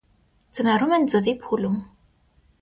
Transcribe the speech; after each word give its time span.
Ձմեռում 0.59 0.95
են 0.97 1.05
ձվի 1.13 1.35
փուլում։ 1.45 1.77